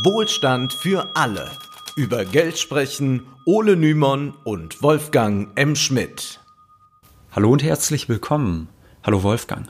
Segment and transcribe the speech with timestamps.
[0.00, 1.50] Wohlstand für alle.
[1.96, 5.76] Über Geld sprechen Ole Nymon und Wolfgang M.
[5.76, 6.40] Schmidt.
[7.30, 8.68] Hallo und herzlich willkommen.
[9.02, 9.66] Hallo Wolfgang.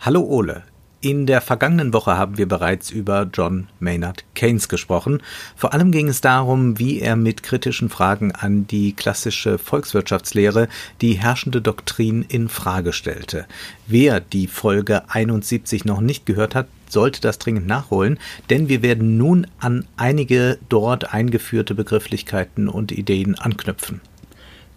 [0.00, 0.62] Hallo Ole.
[1.02, 5.22] In der vergangenen Woche haben wir bereits über John Maynard Keynes gesprochen.
[5.54, 10.68] Vor allem ging es darum, wie er mit kritischen Fragen an die klassische Volkswirtschaftslehre
[11.02, 13.46] die herrschende Doktrin in Frage stellte.
[13.86, 18.18] Wer die Folge 71 noch nicht gehört hat, sollte das dringend nachholen,
[18.50, 24.00] denn wir werden nun an einige dort eingeführte Begrifflichkeiten und Ideen anknüpfen.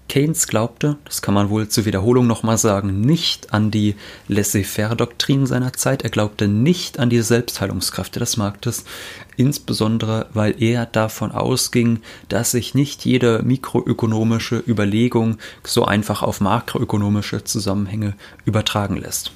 [0.10, 3.96] Keynes glaubte, das kann man wohl zur Wiederholung nochmal sagen, nicht an die
[4.28, 6.02] Laissez-faire-Doktrin seiner Zeit.
[6.02, 8.86] Er glaubte nicht an die Selbstheilungskraft des Marktes,
[9.38, 17.44] insbesondere weil er davon ausging, dass sich nicht jede mikroökonomische Überlegung so einfach auf makroökonomische
[17.44, 18.16] Zusammenhänge
[18.46, 19.32] übertragen lässt.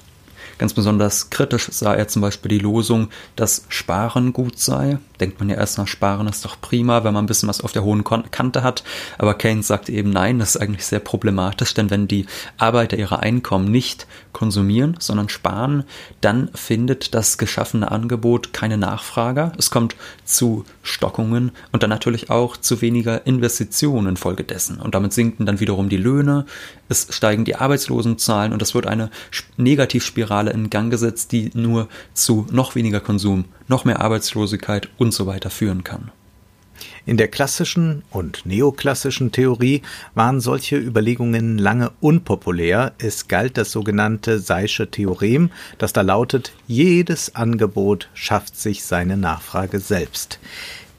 [0.58, 4.98] Ganz besonders kritisch sah er zum Beispiel die Losung, dass Sparen gut sei.
[5.20, 7.72] Denkt man ja erst nach Sparen ist doch prima, wenn man ein bisschen was auf
[7.72, 8.84] der hohen Kante hat.
[9.18, 13.20] Aber Keynes sagte eben nein, das ist eigentlich sehr problematisch, denn wenn die Arbeiter ihre
[13.20, 15.84] Einkommen nicht konsumieren, sondern sparen,
[16.20, 19.52] dann findet das geschaffene Angebot keine Nachfrage.
[19.56, 24.78] Es kommt zu Stockungen und dann natürlich auch zu weniger Investitionen infolgedessen.
[24.78, 26.44] Und damit sinken dann wiederum die Löhne,
[26.90, 29.10] es steigen die Arbeitslosenzahlen und es wird eine
[29.56, 35.26] Negativspirale in Gang gesetzt, die nur zu noch weniger Konsum, noch mehr Arbeitslosigkeit und so
[35.26, 36.10] weiter führen kann.
[37.06, 39.82] In der klassischen und neoklassischen Theorie
[40.14, 42.92] waren solche Überlegungen lange unpopulär.
[42.98, 49.80] Es galt das sogenannte Seische Theorem, das da lautet, jedes Angebot schafft sich seine Nachfrage
[49.80, 50.38] selbst.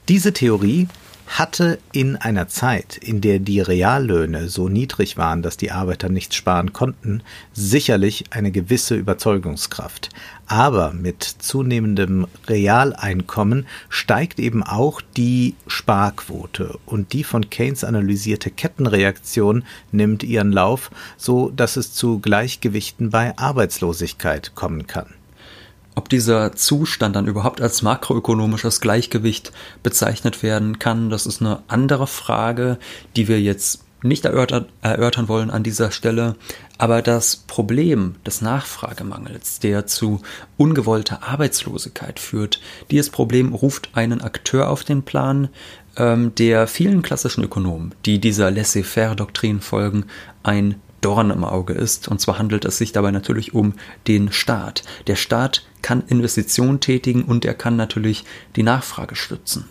[0.08, 0.88] Diese Theorie
[1.26, 6.36] hatte in einer Zeit, in der die Reallöhne so niedrig waren, dass die Arbeiter nichts
[6.36, 10.10] sparen konnten, sicherlich eine gewisse Überzeugungskraft.
[10.46, 19.64] Aber mit zunehmendem Realeinkommen steigt eben auch die Sparquote und die von Keynes analysierte Kettenreaktion
[19.90, 25.15] nimmt ihren Lauf, so dass es zu Gleichgewichten bei Arbeitslosigkeit kommen kann.
[25.96, 29.50] Ob dieser Zustand dann überhaupt als makroökonomisches Gleichgewicht
[29.82, 32.78] bezeichnet werden kann, das ist eine andere Frage,
[33.16, 36.36] die wir jetzt nicht erörtern, erörtern wollen an dieser Stelle.
[36.76, 40.20] Aber das Problem des Nachfragemangels, der zu
[40.58, 45.48] ungewollter Arbeitslosigkeit führt, dieses Problem ruft einen Akteur auf den Plan,
[45.96, 50.04] ähm, der vielen klassischen Ökonomen, die dieser Laissez-faire-Doktrin folgen,
[50.42, 52.08] ein Dorn im Auge ist.
[52.08, 53.74] Und zwar handelt es sich dabei natürlich um
[54.06, 54.82] den Staat.
[55.06, 58.24] Der Staat kann Investitionen tätigen und er kann natürlich
[58.56, 59.66] die Nachfrage stützen.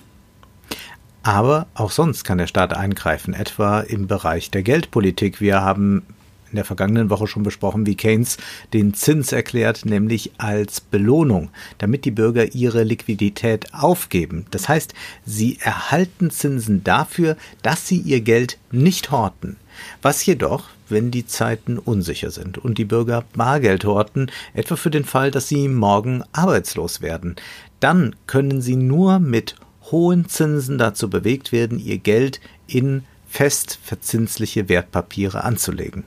[1.24, 5.42] Aber auch sonst kann der Staat eingreifen, etwa im Bereich der Geldpolitik.
[5.42, 6.04] Wir haben
[6.52, 8.38] in der vergangenen Woche schon besprochen, wie Keynes
[8.74, 11.50] den Zins erklärt, nämlich als Belohnung,
[11.80, 14.46] damit die Bürger ihre Liquidität aufgeben.
[14.52, 14.94] Das heißt,
[15.26, 19.58] sie erhalten Zinsen dafür, dass sie ihr Geld nicht horten.
[20.02, 25.06] Was jedoch, wenn die Zeiten unsicher sind und die Bürger Bargeld horten, etwa für den
[25.06, 27.36] Fall, dass sie morgen arbeitslos werden,
[27.80, 29.56] dann können sie nur mit
[29.92, 36.04] hohen Zinsen dazu bewegt werden, ihr Geld in fest verzinsliche Wertpapiere anzulegen.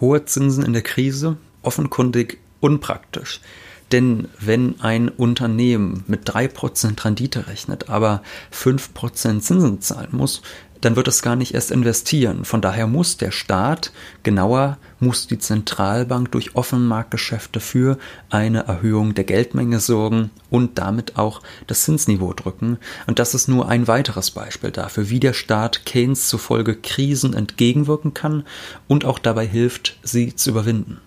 [0.00, 3.40] Hohe Zinsen in der Krise, offenkundig unpraktisch.
[3.92, 10.42] Denn wenn ein Unternehmen mit 3% Rendite rechnet, aber 5% Zinsen zahlen muss,
[10.80, 12.44] dann wird es gar nicht erst investieren.
[12.44, 17.98] Von daher muss der Staat, genauer muss die Zentralbank durch Offenmarktgeschäfte für
[18.30, 22.78] eine Erhöhung der Geldmenge sorgen und damit auch das Zinsniveau drücken.
[23.06, 28.14] Und das ist nur ein weiteres Beispiel dafür, wie der Staat Keynes zufolge Krisen entgegenwirken
[28.14, 28.44] kann
[28.86, 31.00] und auch dabei hilft, sie zu überwinden.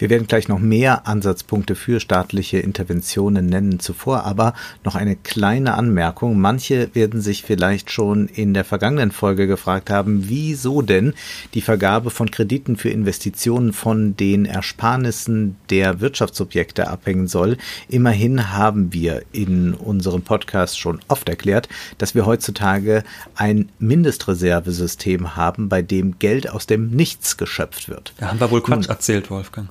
[0.00, 3.80] Wir werden gleich noch mehr Ansatzpunkte für staatliche Interventionen nennen.
[3.80, 6.40] Zuvor aber noch eine kleine Anmerkung.
[6.40, 11.12] Manche werden sich vielleicht schon in der vergangenen Folge gefragt haben, wieso denn
[11.52, 17.58] die Vergabe von Krediten für Investitionen von den Ersparnissen der Wirtschaftsobjekte abhängen soll.
[17.90, 23.04] Immerhin haben wir in unserem Podcast schon oft erklärt, dass wir heutzutage
[23.34, 28.14] ein Mindestreservesystem haben, bei dem Geld aus dem Nichts geschöpft wird.
[28.16, 29.68] Da haben wir wohl Quatsch Nun, erzählt, Wolfgang.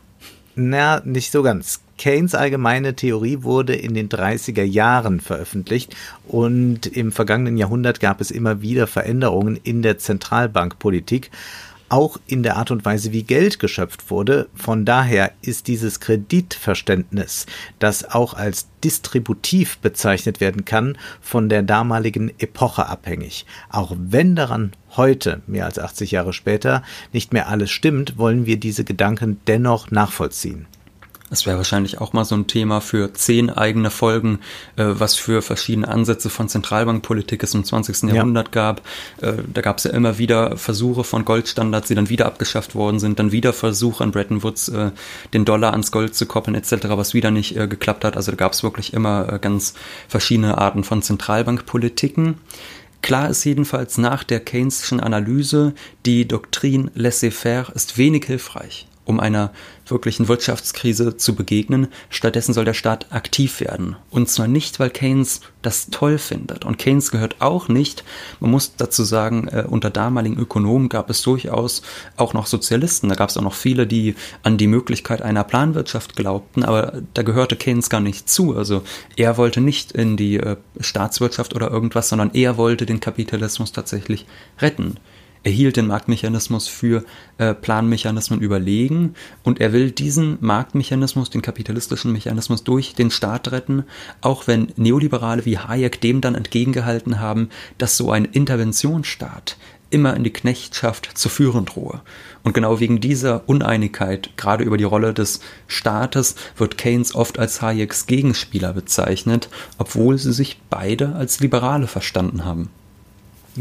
[0.62, 1.80] Na, nicht so ganz.
[1.98, 5.96] Keynes allgemeine Theorie wurde in den 30er Jahren veröffentlicht
[6.28, 11.32] und im vergangenen Jahrhundert gab es immer wieder Veränderungen in der Zentralbankpolitik
[11.90, 14.48] auch in der Art und Weise, wie Geld geschöpft wurde.
[14.54, 17.46] Von daher ist dieses Kreditverständnis,
[17.80, 23.46] das auch als distributiv bezeichnet werden kann, von der damaligen Epoche abhängig.
[23.70, 26.84] Auch wenn daran heute, mehr als 80 Jahre später,
[27.14, 30.68] nicht mehr alles stimmt, wollen wir diese Gedanken dennoch nachvollziehen.
[31.30, 34.40] Das wäre wahrscheinlich auch mal so ein Thema für zehn eigene Folgen,
[34.78, 38.10] äh, was für verschiedene Ansätze von Zentralbankpolitik es im 20.
[38.10, 38.16] Ja.
[38.16, 38.82] Jahrhundert gab.
[39.22, 43.00] Äh, da gab es ja immer wieder Versuche von Goldstandards, die dann wieder abgeschafft worden
[43.00, 44.92] sind, dann wieder Versuche an Bretton Woods, äh,
[45.34, 48.18] den Dollar ans Gold zu koppeln etc., was wieder nicht äh, geklappt hat.
[48.18, 49.76] Also da gab es wirklich immer äh, ganz
[50.08, 52.36] verschiedene Arten von Zentralbankpolitiken.
[53.02, 55.74] Klar ist jedenfalls nach der Keynesischen Analyse,
[56.06, 59.52] die Doktrin laissez-faire ist wenig hilfreich um einer
[59.88, 61.88] wirklichen Wirtschaftskrise zu begegnen.
[62.10, 63.96] Stattdessen soll der Staat aktiv werden.
[64.12, 66.64] Und zwar nicht, weil Keynes das toll findet.
[66.64, 68.04] Und Keynes gehört auch nicht,
[68.40, 71.82] man muss dazu sagen, äh, unter damaligen Ökonomen gab es durchaus
[72.18, 73.10] auch noch Sozialisten.
[73.10, 77.24] Da gab es auch noch viele, die an die Möglichkeit einer Planwirtschaft glaubten, aber da
[77.24, 78.56] gehörte Keynes gar nicht zu.
[78.56, 78.84] Also
[79.16, 84.28] er wollte nicht in die äh, Staatswirtschaft oder irgendwas, sondern er wollte den Kapitalismus tatsächlich
[84.60, 84.98] retten.
[85.44, 87.06] Er hielt den Marktmechanismus für
[87.38, 89.14] äh, Planmechanismen überlegen
[89.44, 93.86] und er will diesen Marktmechanismus, den kapitalistischen Mechanismus durch den Staat retten,
[94.20, 99.56] auch wenn Neoliberale wie Hayek dem dann entgegengehalten haben, dass so ein Interventionsstaat
[99.92, 102.02] immer in die Knechtschaft zu führen drohe.
[102.44, 107.62] Und genau wegen dieser Uneinigkeit, gerade über die Rolle des Staates, wird Keynes oft als
[107.62, 112.70] Hayeks Gegenspieler bezeichnet, obwohl sie sich beide als Liberale verstanden haben.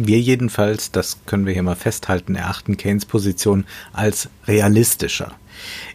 [0.00, 5.32] Wir jedenfalls, das können wir hier mal festhalten, erachten Keynes Position als realistischer.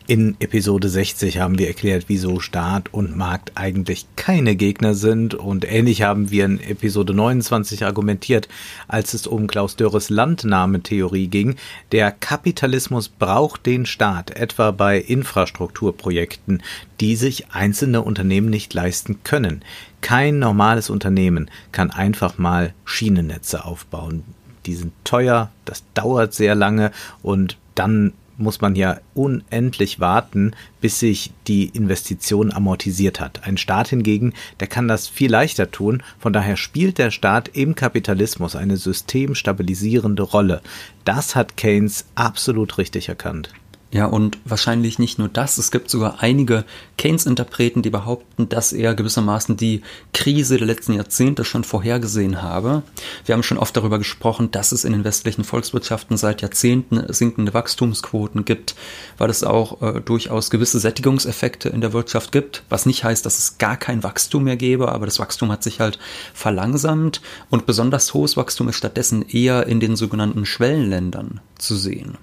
[0.08, 5.64] In Episode 60 haben wir erklärt, wieso Staat und Markt eigentlich keine Gegner sind und
[5.64, 8.50] ähnlich haben wir in Episode 29 argumentiert,
[8.90, 11.56] als es um Klaus Dörres Landnahmetheorie ging.
[11.94, 16.62] Der Kapitalismus braucht den Staat, etwa bei Infrastrukturprojekten,
[17.00, 19.64] die sich einzelne Unternehmen nicht leisten können.
[20.04, 24.26] Kein normales Unternehmen kann einfach mal Schienennetze aufbauen.
[24.66, 26.92] Die sind teuer, das dauert sehr lange
[27.22, 30.52] und dann muss man ja unendlich warten,
[30.82, 33.48] bis sich die Investition amortisiert hat.
[33.48, 36.04] Ein Staat hingegen, der kann das viel leichter tun.
[36.20, 40.62] Von daher spielt der Staat im Kapitalismus eine systemstabilisierende Rolle.
[41.06, 43.54] Das hat Keynes absolut richtig erkannt.
[43.94, 45.60] Ja, und wahrscheinlich nicht nur das.
[45.60, 46.66] Es gibt sogar einige
[46.98, 52.82] Keynes-Interpreten, die behaupten, dass er gewissermaßen die Krise der letzten Jahrzehnte schon vorhergesehen habe.
[53.24, 57.54] Wir haben schon oft darüber gesprochen, dass es in den westlichen Volkswirtschaften seit Jahrzehnten sinkende
[57.54, 58.74] Wachstumsquoten gibt,
[59.20, 63.38] weil es auch äh, durchaus gewisse Sättigungseffekte in der Wirtschaft gibt, was nicht heißt, dass
[63.38, 66.00] es gar kein Wachstum mehr gäbe, aber das Wachstum hat sich halt
[66.34, 72.18] verlangsamt und besonders hohes Wachstum ist stattdessen eher in den sogenannten Schwellenländern zu sehen.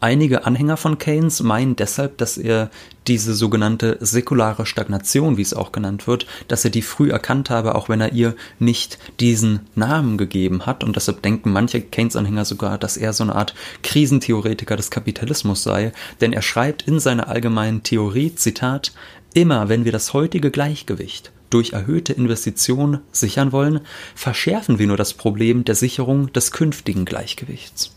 [0.00, 2.70] Einige Anhänger von Keynes meinen deshalb, dass er
[3.06, 7.74] diese sogenannte säkulare Stagnation, wie es auch genannt wird, dass er die früh erkannt habe,
[7.74, 10.84] auch wenn er ihr nicht diesen Namen gegeben hat.
[10.84, 15.92] Und deshalb denken manche Keynes-Anhänger sogar, dass er so eine Art Krisentheoretiker des Kapitalismus sei.
[16.20, 18.92] Denn er schreibt in seiner allgemeinen Theorie, Zitat,
[19.34, 23.80] immer wenn wir das heutige Gleichgewicht durch erhöhte Investitionen sichern wollen,
[24.14, 27.94] verschärfen wir nur das Problem der Sicherung des künftigen Gleichgewichts.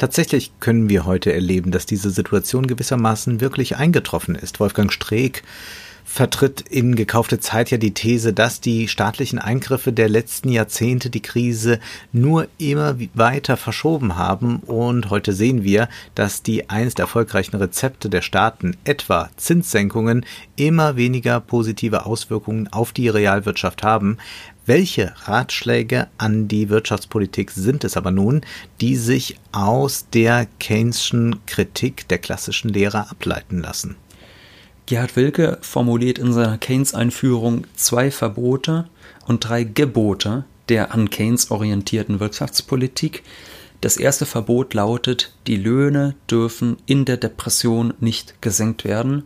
[0.00, 4.58] Tatsächlich können wir heute erleben, dass diese Situation gewissermaßen wirklich eingetroffen ist.
[4.58, 5.42] Wolfgang Streeck
[6.06, 11.20] vertritt in gekaufte Zeit ja die These, dass die staatlichen Eingriffe der letzten Jahrzehnte die
[11.20, 11.80] Krise
[12.12, 18.22] nur immer weiter verschoben haben und heute sehen wir, dass die einst erfolgreichen Rezepte der
[18.22, 20.24] Staaten, etwa Zinssenkungen,
[20.56, 24.16] immer weniger positive Auswirkungen auf die Realwirtschaft haben,
[24.70, 28.42] welche Ratschläge an die Wirtschaftspolitik sind es aber nun,
[28.80, 33.96] die sich aus der Keyneschen Kritik der klassischen Lehre ableiten lassen?
[34.86, 38.88] Gerhard Wilke formuliert in seiner Keynes-Einführung zwei Verbote
[39.26, 43.24] und drei Gebote der an Keynes orientierten Wirtschaftspolitik.
[43.80, 49.24] Das erste Verbot lautet, die Löhne dürfen in der Depression nicht gesenkt werden.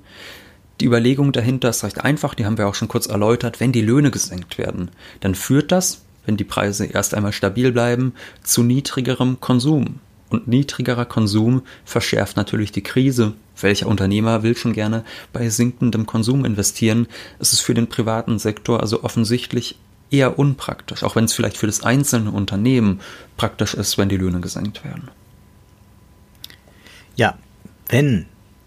[0.81, 3.61] Die Überlegung dahinter ist recht einfach, die haben wir auch schon kurz erläutert.
[3.61, 4.90] Wenn die Löhne gesenkt werden,
[5.21, 10.00] dann führt das, wenn die Preise erst einmal stabil bleiben, zu niedrigerem Konsum.
[10.31, 13.35] Und niedrigerer Konsum verschärft natürlich die Krise.
[13.61, 17.07] Welcher Unternehmer will schon gerne bei sinkendem Konsum investieren?
[17.38, 19.78] Es ist für den privaten Sektor also offensichtlich
[20.11, 23.00] eher unpraktisch, auch wenn es vielleicht für das einzelne Unternehmen
[23.37, 25.09] praktisch ist, wenn die Löhne gesenkt werden.
[27.16, 27.38] Ja,
[27.88, 28.26] wenn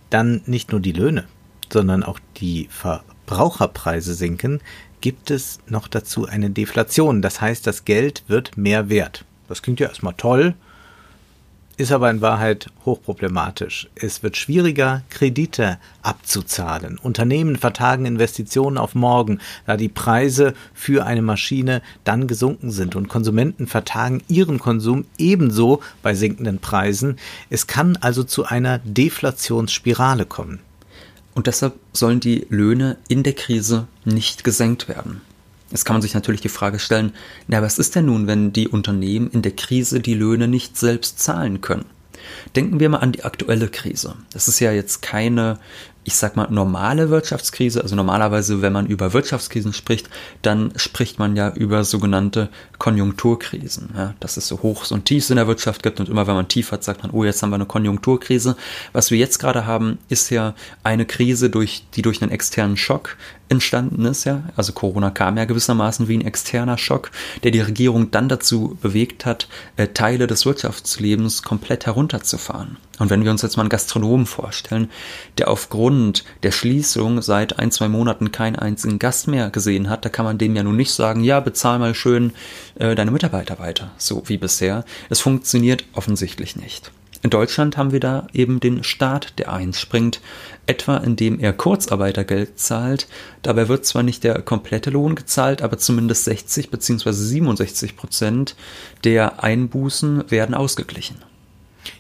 [0.10, 1.26] dann nicht nur die Löhne,
[1.74, 4.62] sondern auch die Verbraucherpreise sinken,
[5.02, 7.22] gibt es noch dazu eine Deflation.
[7.22, 9.26] Das heißt, das Geld wird mehr wert.
[9.48, 10.56] Das klingt ja erstmal toll,
[11.78, 13.88] ist aber in Wahrheit hochproblematisch.
[13.94, 16.98] Es wird schwieriger, Kredite abzuzahlen.
[16.98, 23.10] Unternehmen vertagen Investitionen auf morgen, da die Preise für eine Maschine dann gesunken sind und
[23.10, 27.18] Konsumenten vertagen ihren Konsum ebenso bei sinkenden Preisen.
[27.52, 30.60] Es kann also zu einer Deflationsspirale kommen.
[31.38, 35.22] Und deshalb sollen die Löhne in der Krise nicht gesenkt werden.
[35.70, 37.14] Jetzt kann man sich natürlich die Frage stellen,
[37.48, 41.20] na, was ist denn nun, wenn die Unternehmen in der Krise die Löhne nicht selbst
[41.20, 41.86] zahlen können?
[42.56, 44.16] Denken wir mal an die aktuelle Krise.
[44.34, 45.60] Das ist ja jetzt keine
[46.08, 50.10] ich sag mal, normale Wirtschaftskrise, also normalerweise, wenn man über Wirtschaftskrisen spricht,
[50.42, 52.48] dann spricht man ja über sogenannte
[52.78, 53.90] Konjunkturkrisen.
[53.94, 56.48] Ja, dass es so Hochs und Tiefs in der Wirtschaft gibt und immer wenn man
[56.48, 58.56] tief hat, sagt man, oh, jetzt haben wir eine Konjunkturkrise.
[58.94, 63.18] Was wir jetzt gerade haben, ist ja eine Krise, durch, die durch einen externen Schock
[63.50, 64.44] entstanden ist, ja.
[64.56, 67.12] Also Corona kam ja gewissermaßen wie ein externer Schock,
[67.44, 72.78] der die Regierung dann dazu bewegt hat, äh, Teile des Wirtschaftslebens komplett herunterzufahren.
[73.00, 74.90] Und wenn wir uns jetzt mal einen Gastronomen vorstellen,
[75.38, 80.10] der aufgrund der Schließung seit ein, zwei Monaten keinen einzigen Gast mehr gesehen hat, da
[80.10, 82.34] kann man dem ja nun nicht sagen, ja, bezahl mal schön
[82.76, 84.84] äh, deine Mitarbeiter weiter, so wie bisher.
[85.10, 86.92] Es funktioniert offensichtlich nicht.
[87.24, 90.22] In Deutschland haben wir da eben den Staat, der einspringt,
[90.68, 93.08] etwa indem er Kurzarbeitergeld zahlt.
[93.42, 97.12] Dabei wird zwar nicht der komplette Lohn gezahlt, aber zumindest 60 bzw.
[97.12, 98.56] 67 Prozent
[99.04, 101.18] der Einbußen werden ausgeglichen.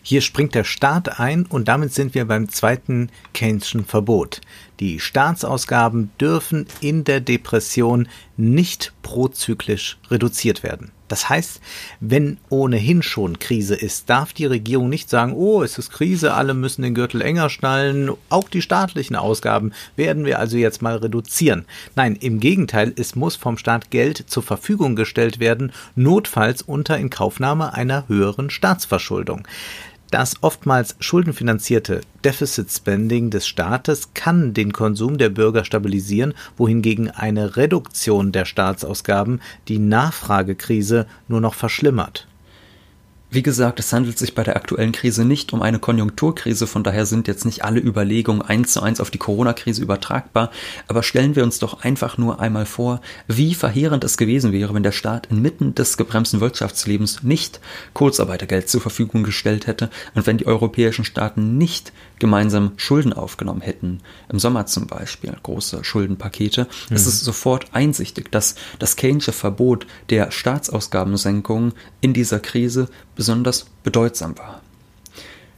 [0.03, 4.41] Hier springt der Staat ein und damit sind wir beim zweiten Keyneschen Verbot.
[4.79, 10.91] Die Staatsausgaben dürfen in der Depression nicht prozyklisch reduziert werden.
[11.07, 11.61] Das heißt,
[11.99, 16.53] wenn ohnehin schon Krise ist, darf die Regierung nicht sagen, oh, es ist Krise, alle
[16.53, 21.65] müssen den Gürtel enger schnallen, auch die staatlichen Ausgaben werden wir also jetzt mal reduzieren.
[21.95, 27.73] Nein, im Gegenteil, es muss vom Staat Geld zur Verfügung gestellt werden, notfalls unter Inkaufnahme
[27.73, 29.47] einer höheren Staatsverschuldung.
[30.11, 37.57] Das oftmals schuldenfinanzierte Deficit Spending des Staates kann den Konsum der Bürger stabilisieren, wohingegen eine
[37.57, 42.27] Reduktion der Staatsausgaben die Nachfragekrise nur noch verschlimmert
[43.29, 47.05] wie gesagt, es handelt sich bei der aktuellen Krise nicht um eine Konjunkturkrise, von daher
[47.05, 50.49] sind jetzt nicht alle Überlegungen eins zu eins auf die Corona-Krise übertragbar,
[50.87, 54.83] aber stellen wir uns doch einfach nur einmal vor, wie verheerend es gewesen wäre, wenn
[54.83, 57.59] der Staat inmitten des gebremsten Wirtschaftslebens nicht
[57.93, 63.99] Kurzarbeitergeld zur Verfügung gestellt hätte und wenn die europäischen Staaten nicht gemeinsam Schulden aufgenommen hätten,
[64.29, 66.95] im Sommer zum Beispiel, große Schuldenpakete, mhm.
[66.95, 74.37] es ist sofort einsichtig, dass das Keynesche Verbot der Staatsausgabensenkung in dieser Krise besonders bedeutsam
[74.37, 74.61] war.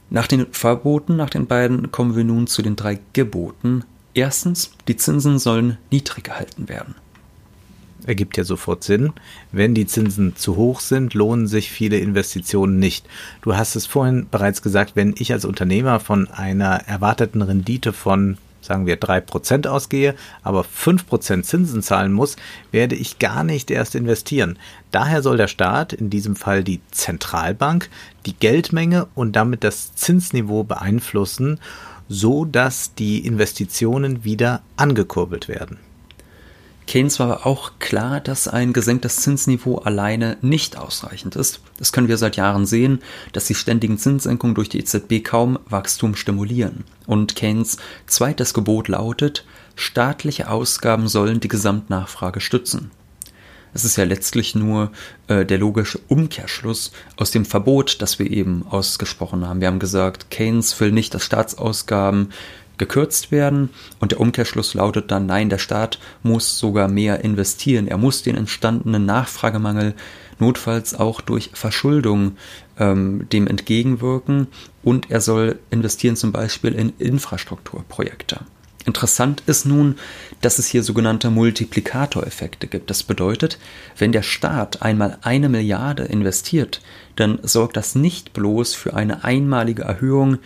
[0.08, 3.84] Nach den Verboten, nach den beiden, kommen wir nun zu den drei Geboten.
[4.12, 6.96] Erstens, die Zinsen sollen niedrig gehalten werden.
[8.06, 9.12] Ergibt ja sofort Sinn.
[9.52, 13.06] Wenn die Zinsen zu hoch sind, lohnen sich viele Investitionen nicht.
[13.42, 18.38] Du hast es vorhin bereits gesagt, wenn ich als Unternehmer von einer erwarteten Rendite von
[18.60, 22.36] sagen wir, drei Prozent ausgehe, aber fünf Prozent Zinsen zahlen muss,
[22.70, 24.58] werde ich gar nicht erst investieren.
[24.90, 27.88] Daher soll der Staat, in diesem Fall die Zentralbank,
[28.26, 31.58] die Geldmenge und damit das Zinsniveau beeinflussen,
[32.08, 35.78] so dass die Investitionen wieder angekurbelt werden.
[36.90, 41.60] Keynes war aber auch klar, dass ein gesenktes Zinsniveau alleine nicht ausreichend ist.
[41.78, 42.98] Das können wir seit Jahren sehen,
[43.32, 46.82] dass die ständigen Zinssenkungen durch die EZB kaum Wachstum stimulieren.
[47.06, 47.76] Und Keynes
[48.08, 49.44] zweites Gebot lautet,
[49.76, 52.90] staatliche Ausgaben sollen die Gesamtnachfrage stützen.
[53.72, 54.90] Es ist ja letztlich nur
[55.28, 59.60] äh, der logische Umkehrschluss aus dem Verbot, das wir eben ausgesprochen haben.
[59.60, 62.32] Wir haben gesagt, Keynes will nicht, dass Staatsausgaben
[62.80, 63.70] gekürzt werden
[64.00, 67.86] und der Umkehrschluss lautet dann, nein, der Staat muss sogar mehr investieren.
[67.86, 69.94] Er muss den entstandenen Nachfragemangel
[70.40, 72.36] notfalls auch durch Verschuldung
[72.78, 74.48] ähm, dem entgegenwirken
[74.82, 78.40] und er soll investieren zum Beispiel in Infrastrukturprojekte.
[78.86, 79.96] Interessant ist nun,
[80.40, 82.88] dass es hier sogenannte Multiplikatoreffekte gibt.
[82.88, 83.58] Das bedeutet,
[83.98, 86.80] wenn der Staat einmal eine Milliarde investiert,
[87.16, 90.38] dann sorgt das nicht bloß für eine einmalige Erhöhung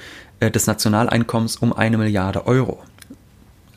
[0.50, 2.82] des Nationaleinkommens um eine Milliarde Euro.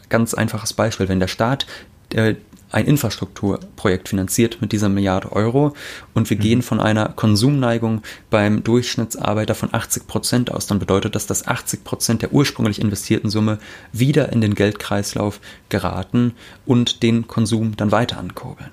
[0.10, 1.68] Ganz einfaches Beispiel, wenn der Staat
[2.14, 2.36] äh,
[2.72, 5.74] ein Infrastrukturprojekt finanziert mit dieser Milliarde Euro
[6.14, 6.42] und wir mhm.
[6.42, 11.84] gehen von einer Konsumneigung beim Durchschnittsarbeiter von 80 Prozent aus, dann bedeutet das, dass 80
[11.84, 13.60] Prozent der ursprünglich investierten Summe
[13.94, 16.34] wieder in den Geldkreislauf geraten
[16.66, 18.72] und den Konsum dann weiter ankurbeln.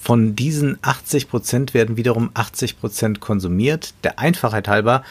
[0.00, 3.92] Von diesen 80 Prozent werden wiederum 80 Prozent konsumiert.
[4.04, 5.02] Der Einfachheit halber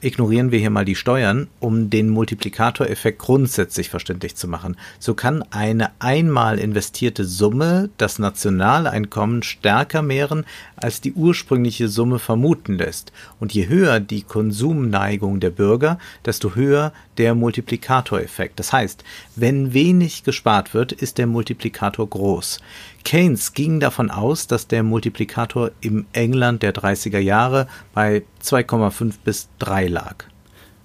[0.00, 4.76] ignorieren wir hier mal die Steuern, um den Multiplikatoreffekt grundsätzlich verständlich zu machen.
[4.98, 10.44] So kann eine einmal investierte Summe das Nationaleinkommen stärker mehren,
[10.76, 13.12] als die ursprüngliche Summe vermuten lässt.
[13.38, 18.58] Und je höher die Konsumneigung der Bürger, desto höher der Multiplikatoreffekt.
[18.58, 19.04] Das heißt,
[19.36, 22.60] wenn wenig gespart wird, ist der Multiplikator groß.
[23.04, 29.48] Keynes ging davon aus, dass der Multiplikator im England der 30er Jahre bei 2,5 bis
[29.58, 30.24] 3 lag.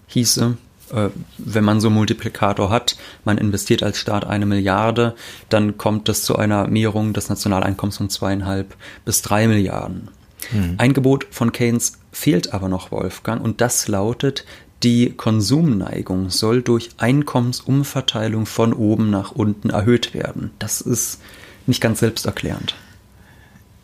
[0.07, 0.57] Hieße,
[0.93, 5.15] äh, wenn man so einen Multiplikator hat, man investiert als Staat eine Milliarde,
[5.49, 10.09] dann kommt es zu einer Mehrung des Nationaleinkommens von zweieinhalb bis drei Milliarden.
[10.51, 10.75] Hm.
[10.77, 14.45] Ein Gebot von Keynes fehlt aber noch, Wolfgang, und das lautet,
[14.83, 20.51] die Konsumneigung soll durch Einkommensumverteilung von oben nach unten erhöht werden.
[20.59, 21.19] Das ist
[21.67, 22.75] nicht ganz selbsterklärend.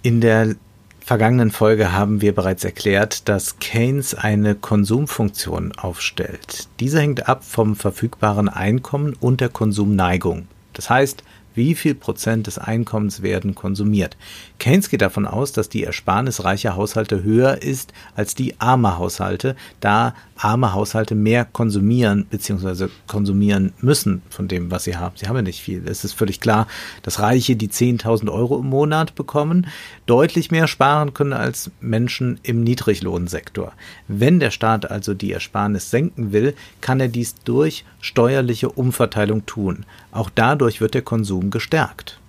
[0.03, 0.55] In der
[1.03, 6.67] vergangenen Folge haben wir bereits erklärt, dass Keynes eine Konsumfunktion aufstellt.
[6.79, 10.47] Diese hängt ab vom verfügbaren Einkommen und der Konsumneigung.
[10.73, 11.23] Das heißt,
[11.53, 14.17] wie viel Prozent des Einkommens werden konsumiert?
[14.59, 19.55] Keynes geht davon aus, dass die Ersparnis reicher Haushalte höher ist als die armer Haushalte,
[19.79, 22.87] da arme Haushalte mehr konsumieren bzw.
[23.07, 25.15] konsumieren müssen von dem, was sie haben.
[25.17, 25.87] Sie haben ja nicht viel.
[25.87, 26.67] Es ist völlig klar,
[27.03, 29.67] dass Reiche, die 10.000 Euro im Monat bekommen,
[30.05, 33.73] deutlich mehr sparen können als Menschen im Niedriglohnsektor.
[34.07, 39.85] Wenn der Staat also die Ersparnis senken will, kann er dies durch steuerliche Umverteilung tun.
[40.11, 42.19] Auch dadurch wird der Konsum gestärkt.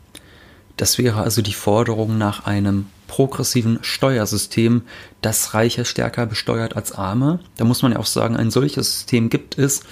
[0.77, 4.83] Das wäre also die Forderung nach einem progressiven Steuersystem,
[5.21, 7.41] das Reiche stärker besteuert als Arme.
[7.59, 9.83] Da muss man ja auch sagen, ein solches System gibt es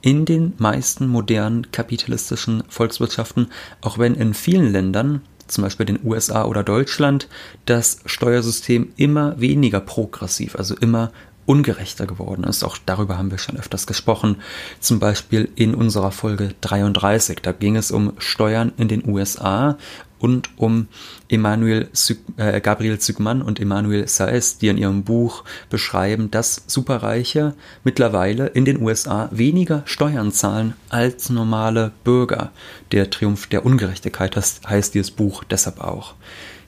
[0.00, 3.48] in den meisten modernen kapitalistischen Volkswirtschaften,
[3.80, 7.26] auch wenn in vielen Ländern, zum Beispiel den USA oder Deutschland,
[7.66, 11.10] das Steuersystem immer weniger progressiv, also immer
[11.48, 12.62] ungerechter geworden ist.
[12.62, 14.36] Auch darüber haben wir schon öfters gesprochen.
[14.80, 17.38] Zum Beispiel in unserer Folge 33.
[17.40, 19.78] Da ging es um Steuern in den USA
[20.18, 20.88] und um
[21.28, 21.88] Emmanuel
[22.36, 28.64] äh, Gabriel Zygmann und Emmanuel Saez, die in ihrem Buch beschreiben, dass Superreiche mittlerweile in
[28.64, 32.52] den USA weniger Steuern zahlen als normale Bürger.
[32.92, 36.14] Der Triumph der Ungerechtigkeit heißt dieses Buch deshalb auch.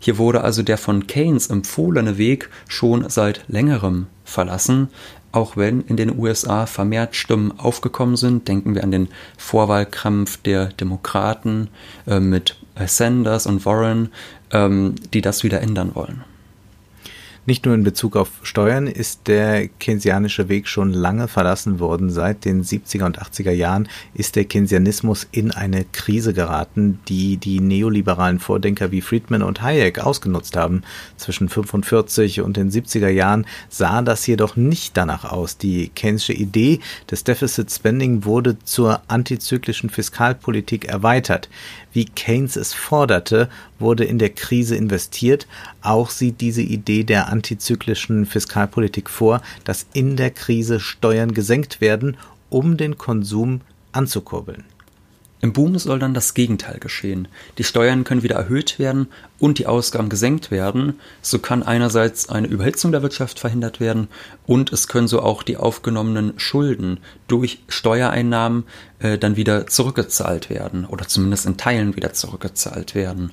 [0.03, 4.89] Hier wurde also der von Keynes empfohlene Weg schon seit längerem verlassen,
[5.33, 8.49] auch wenn in den USA vermehrt Stimmen aufgekommen sind.
[8.49, 9.09] Denken wir an den
[9.39, 11.69] Vorwahlkampf der Demokraten
[12.07, 12.57] äh, mit
[12.87, 14.11] Sanders und Warren,
[14.53, 16.25] ähm, die das wieder ändern wollen.
[17.47, 22.11] Nicht nur in Bezug auf Steuern ist der keynesianische Weg schon lange verlassen worden.
[22.11, 27.61] Seit den 70er und 80er Jahren ist der Keynesianismus in eine Krise geraten, die die
[27.61, 30.83] neoliberalen Vordenker wie Friedman und Hayek ausgenutzt haben.
[31.17, 35.57] Zwischen 45 und den 70er Jahren sah das jedoch nicht danach aus.
[35.57, 41.49] Die Keynesische Idee des Deficit Spending wurde zur antizyklischen Fiskalpolitik erweitert
[41.93, 43.49] wie Keynes es forderte,
[43.79, 45.47] wurde in der Krise investiert.
[45.83, 52.17] Auch sieht diese Idee der antizyklischen Fiskalpolitik vor, dass in der Krise Steuern gesenkt werden,
[52.49, 53.61] um den Konsum
[53.93, 54.65] anzukurbeln.
[55.43, 57.29] Im Boom soll dann das Gegenteil geschehen.
[57.57, 59.09] Die Steuern können wieder erhöht werden
[59.41, 61.01] und die Ausgaben gesenkt werden.
[61.23, 64.09] So kann einerseits eine Überhitzung der Wirtschaft verhindert werden
[64.47, 68.65] und es können so auch die aufgenommenen Schulden durch Steuereinnahmen
[69.01, 73.33] äh, dann wieder zurückgezahlt werden oder zumindest in Teilen wieder zurückgezahlt werden.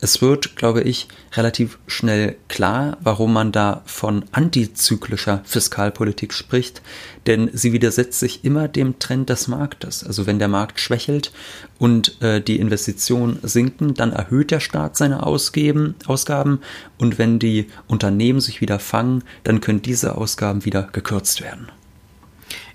[0.00, 6.80] Es wird, glaube ich, relativ schnell klar, warum man da von antizyklischer Fiskalpolitik spricht,
[7.26, 10.04] denn sie widersetzt sich immer dem Trend des Marktes.
[10.04, 11.32] Also wenn der Markt schwächelt
[11.78, 16.60] und äh, die Investitionen sinken, dann erhöht der Staat seine Ausgeben, Ausgaben
[16.98, 21.68] und wenn die Unternehmen sich wieder fangen, dann können diese Ausgaben wieder gekürzt werden.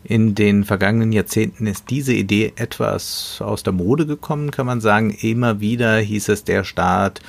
[0.03, 5.11] In den vergangenen Jahrzehnten ist diese Idee etwas aus der Mode gekommen, kann man sagen.
[5.11, 7.21] Immer wieder hieß es, der Staat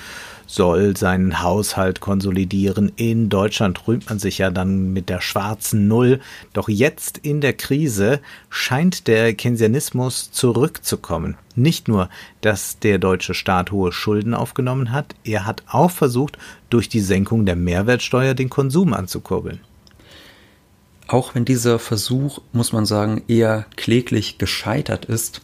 [0.49, 2.91] soll seinen Haushalt konsolidieren.
[2.97, 6.21] In Deutschland rühmt man sich ja dann mit der schwarzen Null.
[6.55, 11.37] Doch jetzt in der Krise scheint der Keynesianismus zurückzukommen.
[11.55, 12.09] Nicht nur,
[12.41, 16.39] dass der deutsche Staat hohe Schulden aufgenommen hat, er hat auch versucht,
[16.71, 19.61] durch die Senkung der Mehrwertsteuer den Konsum anzukurbeln.
[21.09, 25.43] Auch wenn dieser Versuch, muss man sagen, eher kläglich gescheitert ist,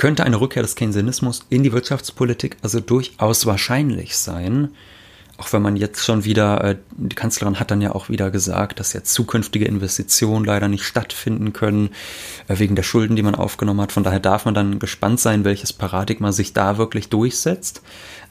[0.00, 4.70] könnte eine Rückkehr des Keynesianismus in die Wirtschaftspolitik also durchaus wahrscheinlich sein.
[5.36, 8.80] Auch wenn man jetzt schon wieder, äh, die Kanzlerin hat dann ja auch wieder gesagt,
[8.80, 11.90] dass ja zukünftige Investitionen leider nicht stattfinden können,
[12.48, 13.92] äh, wegen der Schulden, die man aufgenommen hat.
[13.92, 17.82] Von daher darf man dann gespannt sein, welches Paradigma sich da wirklich durchsetzt.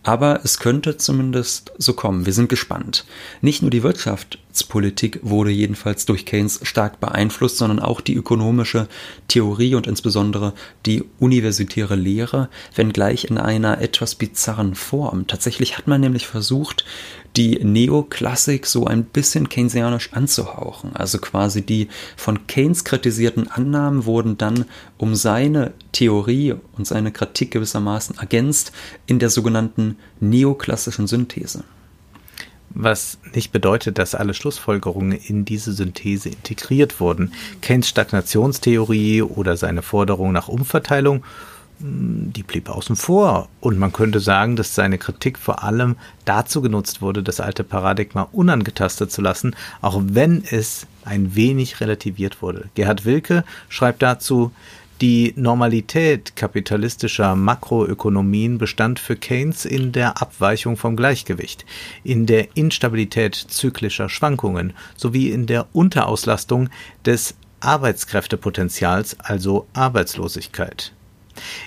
[0.04, 2.26] Aber es könnte zumindest so kommen.
[2.26, 3.06] Wir sind gespannt.
[3.42, 8.88] Nicht nur die Wirtschaftspolitik wurde jedenfalls durch Keynes stark beeinflusst, sondern auch die ökonomische
[9.28, 10.54] Theorie und insbesondere
[10.86, 15.28] die universitäre Lehre, wenngleich in einer etwas bizarren Form.
[15.28, 16.86] Tatsächlich hat man nämlich versucht,
[17.36, 20.96] die Neoklassik so ein bisschen keynesianisch anzuhauchen.
[20.96, 21.88] Also quasi die
[22.18, 24.66] von Keynes kritisierten Annahmen wurden dann
[24.98, 28.72] um seine Theorie und seine Kritik gewissermaßen ergänzt
[29.06, 31.64] in der sogenannten neoklassischen Synthese.
[32.72, 37.34] was nicht bedeutet, dass alle Schlussfolgerungen in diese Synthese integriert wurden.
[37.62, 41.24] Keynes Stagnationstheorie oder seine Forderung nach Umverteilung,
[41.80, 43.48] die blieb außen vor.
[43.62, 48.28] Und man könnte sagen, dass seine Kritik vor allem dazu genutzt wurde, das alte Paradigma
[48.32, 52.70] unangetastet zu lassen, auch wenn es ein wenig relativiert wurde.
[52.76, 54.52] Gerhard Wilke schreibt dazu,
[55.02, 61.66] die Normalität kapitalistischer Makroökonomien bestand für Keynes in der Abweichung vom Gleichgewicht,
[62.04, 66.70] in der Instabilität zyklischer Schwankungen sowie in der Unterauslastung
[67.06, 70.92] des Arbeitskräftepotenzials, also Arbeitslosigkeit.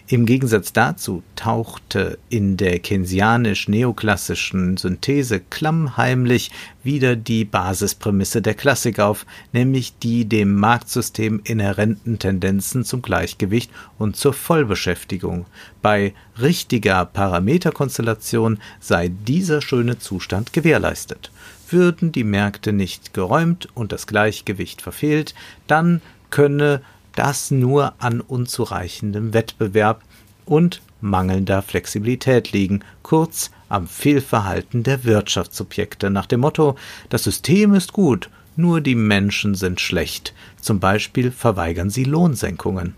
[0.06, 6.50] Im Gegensatz dazu tauchte in der keynesianisch-neoklassischen Synthese klammheimlich
[6.82, 14.16] wieder die Basisprämisse der Klassik auf, nämlich die dem Marktsystem inhärenten Tendenzen zum Gleichgewicht und
[14.16, 15.46] zur Vollbeschäftigung.
[15.80, 21.30] Bei richtiger Parameterkonstellation sei dieser schöne Zustand gewährleistet.
[21.68, 25.34] Würden die Märkte nicht geräumt und das Gleichgewicht verfehlt,
[25.66, 26.82] dann könne
[27.14, 30.02] das nur an unzureichendem Wettbewerb
[30.44, 36.76] und mangelnder Flexibilität liegen, kurz am Fehlverhalten der Wirtschaftssubjekte nach dem Motto
[37.08, 40.34] Das System ist gut, nur die Menschen sind schlecht.
[40.60, 42.94] Zum Beispiel verweigern sie Lohnsenkungen.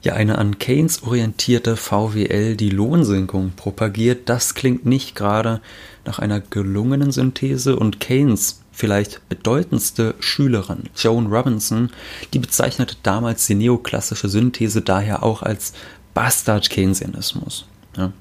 [0.00, 5.60] Ja, eine an Keynes orientierte VWL die Lohnsenkung propagiert, das klingt nicht gerade
[6.04, 11.90] nach einer gelungenen Synthese und Keynes vielleicht bedeutendste Schülerin, Joan Robinson,
[12.32, 15.72] die bezeichnete damals die neoklassische Synthese daher auch als
[16.14, 17.66] Bastard-Keynesianismus.
[17.96, 18.12] Ja.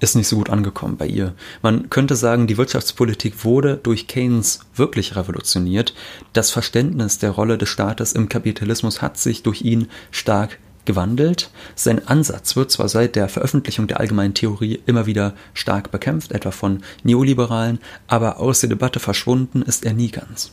[0.00, 1.34] Ist nicht so gut angekommen bei ihr.
[1.60, 5.94] Man könnte sagen, die Wirtschaftspolitik wurde durch Keynes wirklich revolutioniert.
[6.32, 11.50] Das Verständnis der Rolle des Staates im Kapitalismus hat sich durch ihn stark gewandelt.
[11.74, 16.50] Sein Ansatz wird zwar seit der Veröffentlichung der allgemeinen Theorie immer wieder stark bekämpft, etwa
[16.50, 20.52] von Neoliberalen, aber aus der Debatte verschwunden ist er nie ganz.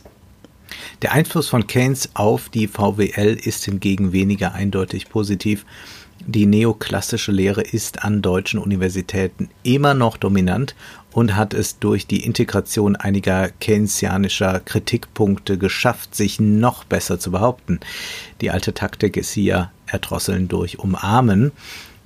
[1.02, 5.64] Der Einfluss von Keynes auf die VWL ist hingegen weniger eindeutig positiv.
[6.26, 10.74] Die neoklassische Lehre ist an deutschen Universitäten immer noch dominant
[11.12, 17.80] und hat es durch die Integration einiger keynesianischer Kritikpunkte geschafft, sich noch besser zu behaupten.
[18.42, 21.52] Die alte Taktik ist hier erdrosseln durch Umarmen.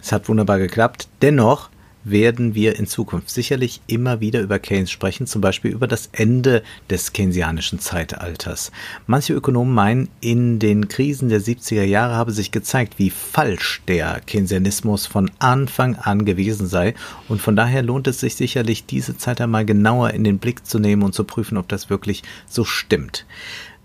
[0.00, 1.08] Es hat wunderbar geklappt.
[1.22, 1.70] Dennoch
[2.04, 6.62] werden wir in Zukunft sicherlich immer wieder über Keynes sprechen, zum Beispiel über das Ende
[6.90, 8.70] des keynesianischen Zeitalters.
[9.06, 14.20] Manche Ökonomen meinen, in den Krisen der 70er Jahre habe sich gezeigt, wie falsch der
[14.20, 16.94] Keynesianismus von Anfang an gewesen sei
[17.28, 20.78] und von daher lohnt es sich sicherlich, diese Zeit einmal genauer in den Blick zu
[20.78, 23.24] nehmen und zu prüfen, ob das wirklich so stimmt.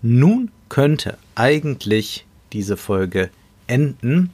[0.02, 3.30] Nun könnte eigentlich diese Folge
[3.70, 4.30] enden.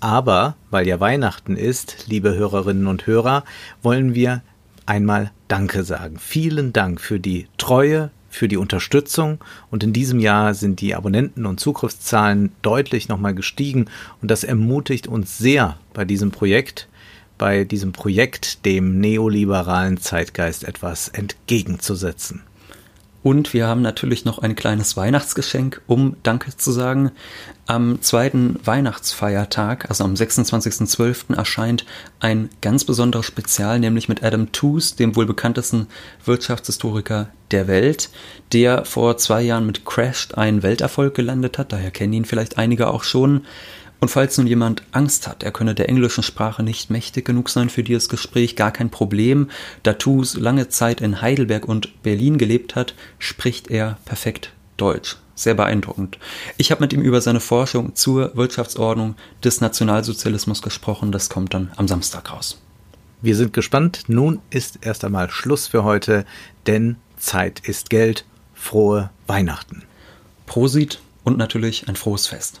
[0.00, 3.44] Aber weil ja Weihnachten ist, liebe Hörerinnen und Hörer,
[3.82, 4.42] wollen wir
[4.86, 6.18] einmal Danke sagen.
[6.18, 9.38] Vielen Dank für die Treue, für die Unterstützung
[9.70, 13.86] und in diesem Jahr sind die Abonnenten- und Zugriffszahlen deutlich nochmal gestiegen
[14.22, 16.88] und das ermutigt uns sehr bei diesem Projekt,
[17.38, 22.42] bei diesem Projekt dem neoliberalen Zeitgeist etwas entgegenzusetzen.
[23.22, 27.10] Und wir haben natürlich noch ein kleines Weihnachtsgeschenk, um Danke zu sagen.
[27.66, 31.84] Am zweiten Weihnachtsfeiertag, also am 26.12., erscheint
[32.20, 35.88] ein ganz besonderes Spezial, nämlich mit Adam Tooze, dem wohl bekanntesten
[36.24, 38.10] Wirtschaftshistoriker der Welt,
[38.52, 41.72] der vor zwei Jahren mit Crashed einen Welterfolg gelandet hat.
[41.72, 43.46] Daher kennen ihn vielleicht einige auch schon.
[44.00, 47.68] Und falls nun jemand Angst hat, er könne der englischen Sprache nicht mächtig genug sein
[47.68, 49.50] für dieses Gespräch, gar kein Problem.
[49.82, 55.16] Da Tus lange Zeit in Heidelberg und Berlin gelebt hat, spricht er perfekt Deutsch.
[55.34, 56.18] Sehr beeindruckend.
[56.56, 61.12] Ich habe mit ihm über seine Forschung zur Wirtschaftsordnung des Nationalsozialismus gesprochen.
[61.12, 62.60] Das kommt dann am Samstag raus.
[63.20, 64.04] Wir sind gespannt.
[64.06, 66.24] Nun ist erst einmal Schluss für heute,
[66.66, 68.24] denn Zeit ist Geld.
[68.54, 69.84] Frohe Weihnachten.
[70.46, 72.60] Prosit und natürlich ein frohes Fest.